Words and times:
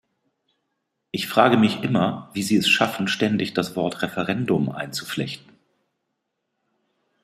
Ich 1.11 1.27
frage 1.27 1.57
mich 1.57 1.83
immer, 1.83 2.31
wie 2.33 2.41
Sie 2.41 2.55
es 2.57 2.67
schaffen, 2.67 3.07
ständig 3.07 3.53
das 3.53 3.75
Wort 3.75 4.01
"Referendum" 4.01 4.71
einzuflechten. 4.71 5.53